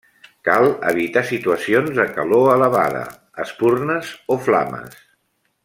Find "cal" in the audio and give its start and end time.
0.47-0.69